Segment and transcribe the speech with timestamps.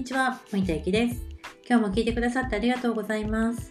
[0.00, 1.26] にちは、森田ゆきです。
[1.68, 3.70] 今日も聞いてくださってありがとうございます。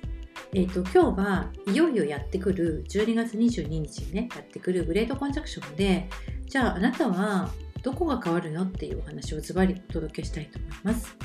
[0.53, 6.07] えっ、と、今日はいよいよやってくる12月22日にね、やってくるグレートコンジャクションで、
[6.45, 7.49] じゃああなたは
[7.81, 11.17] どこが変わるのっていうお話をズバリお届けしたいと思います。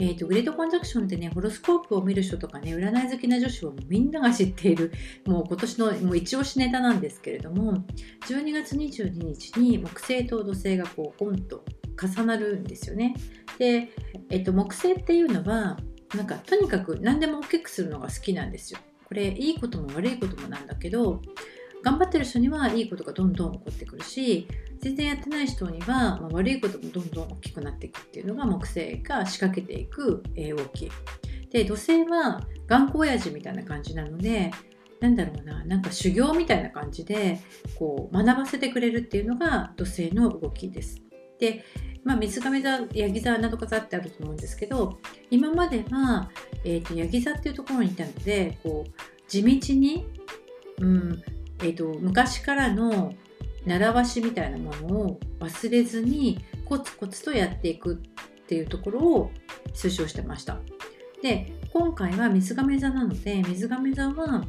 [0.00, 4.90] えーと、グレートコンジャクションってね、ホロスコープを見る人とかね、占い好きな女子はもうみんなが知っている、
[5.24, 7.84] もう今年のもう一押しネタなんですけれども、
[8.26, 11.64] 12月22日に木星と土星がこう、オンと
[12.00, 13.14] 重なるんですよね。
[13.58, 13.90] で、
[14.30, 15.78] えっと、木星っていうのは、
[16.14, 18.80] なんかとにかく何でも大きくするのが好きなんですよ。
[19.06, 21.22] これ、いいことも悪いこともなんだけど、
[21.82, 24.46] 頑張ってる人にはいいことがどんどん起こってくるし、
[24.78, 30.90] 全然やってない人には、まあ、悪いこともどんどん大きくなっていくっていうのが木星が仕掛けていく、え、動き。
[31.50, 34.50] で、土星は頑固親父みたいな感じなので、
[35.00, 37.40] なんだろうな、なんか修行みたいな感じで、
[37.76, 41.02] こう、学ばせてくれるっていうのが土星の動きです。
[41.42, 41.64] で、
[42.04, 46.30] まあ、水亀座、ヤギ座などか座ってあると思うんですけど、今までは、
[46.64, 48.90] えーと、ヤギ座っていうところにいたので、こう、
[49.28, 50.06] 地道に、
[50.78, 51.22] うん、
[51.58, 53.12] えーと、昔からの
[53.66, 59.30] 習わしみたいなものを忘れずにコツコツとやっていくっていうところを
[59.74, 60.58] 推奨してました。
[61.22, 64.44] で今回は水亀座なので水亀座は、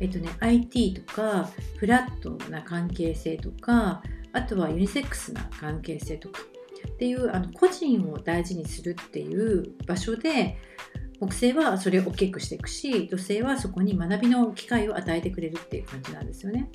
[0.00, 4.02] えっとね、IT とかフラットな関係性とか
[4.34, 6.40] あとはユニセックスな関係性とか
[6.88, 10.58] っていうあの個人を大事にするっていう場所で
[11.20, 16.68] 木星はそれを大きくしていくし土星はそこに学びの機会を与えてくれるっていう感じなんですよね。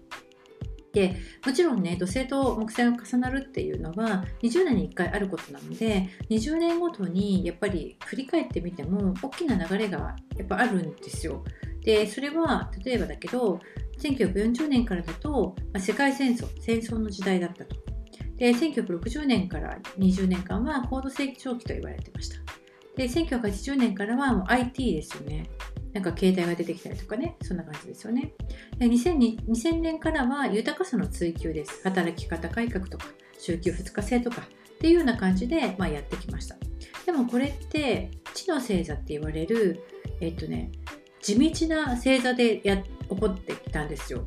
[0.92, 11.44] でもちろんね土星と木星が重なるっていうのは20年に1回あることなので20年ごとにやっぱり振り返ってみても大きな流れがやっぱあるんですよ。
[11.84, 13.60] でそれは例えばだけど
[14.00, 17.76] 1940年からだと、まあ、世界戦争戦争の時代だったと。
[18.38, 22.38] で1960年から20年間は高度成長期と言われてました。
[22.96, 25.50] で1980年からはもう IT ですよね。
[25.94, 28.34] なんか携帯が出てきたりとかね、そんな感じですよね。
[28.78, 31.82] で 2000, 2000年からは豊かさの追求です。
[31.84, 33.08] 働き方改革とか、
[33.40, 36.56] 週休2日制とかっていうような感じで、まあ、やってきました。
[37.06, 39.82] でもこれって地の星座って言われる、
[40.22, 40.72] えっとね、
[41.22, 44.26] 地道な星座でや起こってきたんですよ。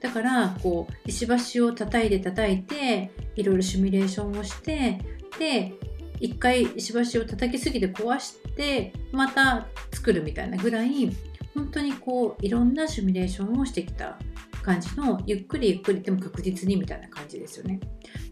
[0.00, 4.98] だからこう石橋を叩いて叩いていろいろシミュレーションをして
[5.38, 5.72] で
[6.20, 11.10] 一回石橋を叩きすぎて壊してまた作るみたいなぐらい
[11.54, 14.18] 本当にこういろんなシミュレーションをしてきた
[14.62, 17.80] 感じのゆっくりゆっくりでも確実にみたいな感じですよね。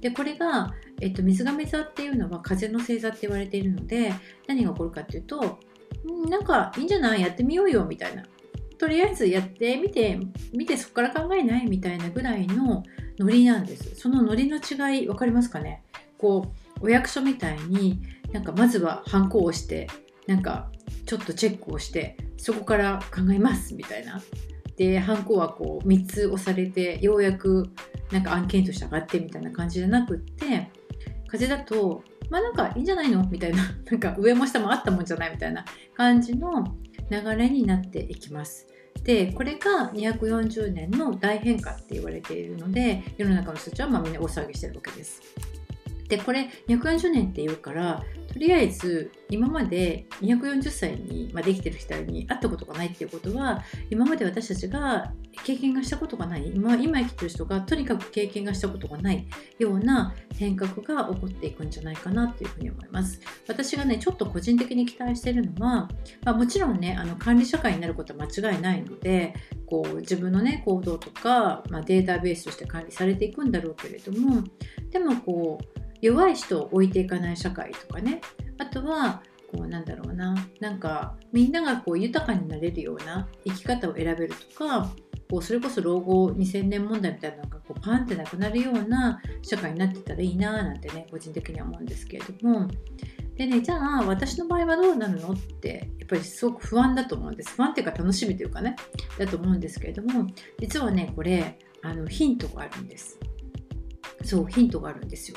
[0.00, 4.12] でこれが、えっと、水亀座っていうのは風の星座って言われているので
[4.46, 5.58] 何が起こるかっていうと
[6.26, 7.22] んなんかいいんじゃない？
[7.22, 8.24] やってみようよみたいな
[8.82, 10.18] とりあえずやってみて
[10.52, 12.82] みてそこから考えないみたいなぐらいの
[13.16, 13.94] ノリなんです。
[13.94, 15.84] そのノリの違い分かりますかね？
[16.18, 19.86] こうお役所みたいになんかまずはハンコを押して
[20.26, 20.68] なんか
[21.06, 24.20] ちょっとチェックをしてそこから考えますみたいな。
[24.76, 27.70] でハンコはこう3つ押されてようやく
[28.10, 30.72] なんか案件として上がってみたいな感じじゃなくって
[31.28, 33.24] 風だとまあなんかいいんじゃないの？
[33.30, 33.62] みたいな。
[33.88, 35.30] なんか上も下もあったもんじゃない？
[35.30, 35.64] みたいな
[35.94, 36.64] 感じの
[37.10, 38.66] 流れになっていきます。
[39.04, 45.20] でこれが240年の大変化って言われているので世の中の人たちはまあみんな大騒ぎしてるわけです。
[46.12, 55.10] でこれ240年っていうからとりあえず今まで240歳に、まあ、できてる人に会ったことがないっていうことは今まで私たちが
[55.42, 56.52] 経験がしたことがない。
[56.54, 59.26] 今今生きてる人がとにかく経験がしたことがない
[59.58, 63.18] ような変革が起こっていくんじゃないかなっていうふうに思います。
[63.48, 65.88] 私がねちょっと個人的に期待してるのは、
[66.24, 69.34] まあ、もちろんねあの管理社会になることは間違いないので
[69.64, 74.44] こう自分のね行動とか、まあ、データベースとして管理されていくんだろうけれども
[74.90, 75.71] でもこう
[76.02, 78.20] 弱い人を置いていかない社会とかね。
[78.58, 80.34] あとはこうなんだろうな。
[80.60, 84.90] なんかみんながこう豊かになれるような生き方を選べるとか
[85.30, 92.68] こうそれこそ老後2000年問題みたいなのがこうパンってなくなるような社会になってたらいいななんてね個人的には思うんですけれども。
[93.36, 97.54] でねじゃあ私の場合はどうなるのってやっぱりすごく不安だと思うんです。
[97.54, 98.76] 不安っていうか楽しみというかね
[99.18, 100.26] だと思うんですけれども
[100.58, 103.18] 実はねこれあのヒントがあるんです。
[104.22, 105.36] そうヒントがあるんですよ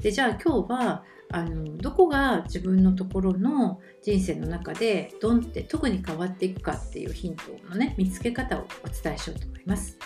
[0.00, 9.98] でじゃあ今日はあのどこが自分のところの人生の中でドンって特に変わっていくかっていうヒントのね見つけ方をお伝えしようと思います。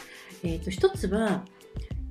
[0.43, 1.45] えーと、一つは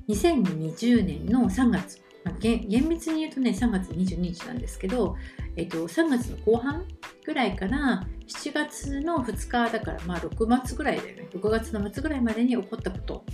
[0.08, 5.16] 2020年の3月、まあ、厳密に言うとね3月22日なんですけど、
[5.56, 6.86] えーと、3月の後半
[7.26, 13.26] ぐらいから7月の2日だからまあ6月ぐらいでね6月の末ぐらいまでに起こったこと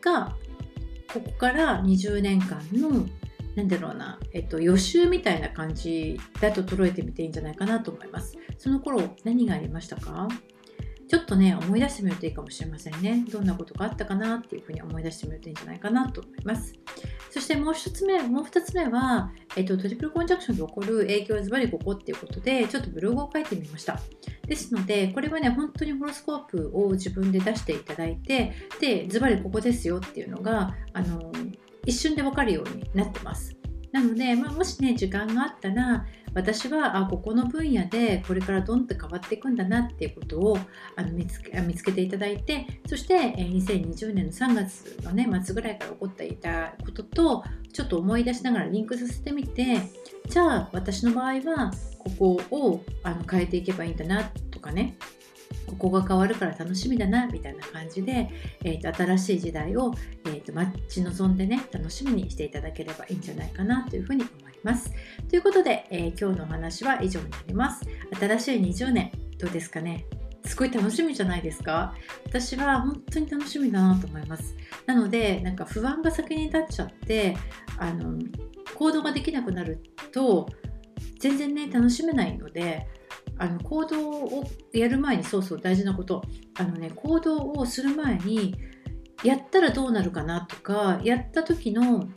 [0.00, 0.36] が
[1.20, 3.06] ここから20年間の
[3.54, 8.36] なんだろうな、えっと、予習みたいな感じだと捉えてみていいんじゃないかなと思います。
[8.58, 10.28] その頃何がありましたか？
[11.08, 13.24] ちょっとね、思い出してみるといいかもしれませんね。
[13.30, 16.74] どんなことがあったかなっていうふうに思い出してみるといいんじゃないかなと思います。
[17.30, 24.00] そしてもう一つ目、もう二つ目は、えっと、トリプルコンジャクションで起こる影響はズバリここっていうことで、ちょっとブログを書いてみました。
[24.46, 31.32] ですので、これはね、本当にホロスコープを自分で出していただいて、で、ズバリここですよっていうのが、あの、
[31.84, 33.55] 一瞬でわかるようになってます。
[33.96, 36.04] なので、まあ、もしね、時間があったら、
[36.34, 40.58] 私はあここの分野でこれからどんって変わっていくんだなっていうことを
[40.94, 49.78] あの見つけ見つけていただいてそして、2020年の3月の、ね、末ぐらいから起こっていたこととちょっと思い出しながらリンクさせてみて
[50.28, 54.98] じゃあ私の場合はここをあの変えていけばいいんだなとかね。
[55.66, 58.30] ここが変わるから楽しみだなみたいな感じで、
[58.64, 59.92] えーと、新しい時代を、
[60.26, 64.92] えーと、待ち望んでね楽しみにしていただければいいんじゃないかなというふうに思います。
[65.28, 67.84] ということで、えー、今日のお話は以上になります。
[68.18, 70.06] 新しい20年どうですかね？
[70.44, 71.94] すごい楽しみじゃないですか？
[72.24, 74.54] 私は本当に楽しみだなと思います。
[74.86, 77.36] なのでなんか不安が先に立っちゃって
[77.78, 78.18] あの
[78.74, 80.48] 行動ができなくなると
[81.18, 82.86] 全然ね楽しめないので
[83.38, 86.22] あの行動をやる前にそうそう大事なこと。
[86.58, 88.54] あのね行動をする前に
[89.22, 92.08] やったらどうなるかなとかやった時の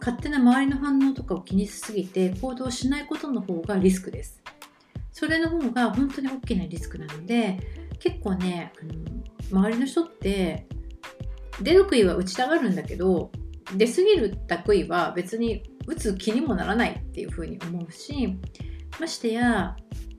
[0.00, 4.42] 勝手な周りの反応とかを気にしすぎて行動しないことの方がリスクです。
[5.10, 7.58] それの方が本当に大きなリスクなので
[8.00, 10.66] 結構ねあの周りの人って
[11.62, 13.30] 出る杭は打ちたがるんだけど
[13.76, 18.36] 出過ぎるた杭は別に打つ気にもならないっていうふうに思うし
[19.00, 19.76] ましてや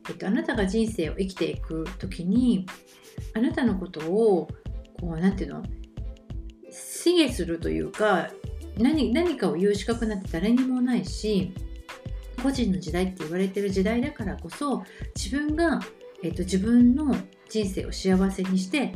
[0.09, 2.65] えっと、あなたが人生を生きていく時に
[3.33, 4.47] あなたのことを
[4.99, 5.63] こう何て言うの？
[7.03, 8.29] 卑下するというか
[8.77, 11.53] 何何かを言う資格なんて誰にもないし
[12.43, 14.83] 個人の時代って言われてる時代だからこそ
[15.15, 15.79] 自分が、
[16.23, 17.15] えっと、自分の
[17.49, 18.93] 人生を幸せにして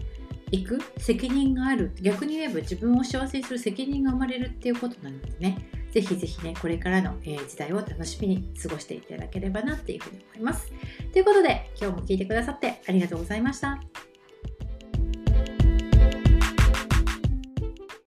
[0.52, 1.92] いく責任がある。
[2.02, 5.58] 逆に言えば自分を幸せにする責任が生まれるっていうことなのですね。
[5.92, 10.72] ぜひぜひね、これからの、え時代を楽しみに過ごしていただければなっていうふうに思います。
[11.12, 14.09] ということで、今日も聞いてくださってありがとうございました。